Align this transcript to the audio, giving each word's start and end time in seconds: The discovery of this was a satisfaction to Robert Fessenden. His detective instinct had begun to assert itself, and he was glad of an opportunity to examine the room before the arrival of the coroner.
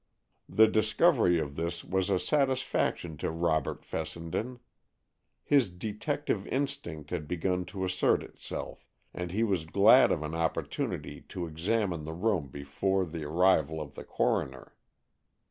The 0.49 0.67
discovery 0.67 1.37
of 1.39 1.55
this 1.55 1.83
was 1.83 2.09
a 2.09 2.17
satisfaction 2.19 3.17
to 3.17 3.29
Robert 3.29 3.85
Fessenden. 3.85 4.57
His 5.43 5.69
detective 5.69 6.47
instinct 6.47 7.11
had 7.11 7.27
begun 7.27 7.65
to 7.65 7.85
assert 7.85 8.23
itself, 8.23 8.87
and 9.13 9.31
he 9.31 9.43
was 9.43 9.65
glad 9.65 10.11
of 10.11 10.23
an 10.23 10.33
opportunity 10.33 11.21
to 11.29 11.45
examine 11.45 12.03
the 12.05 12.13
room 12.13 12.47
before 12.47 13.05
the 13.05 13.25
arrival 13.25 13.79
of 13.79 13.93
the 13.93 14.03
coroner. 14.03 14.73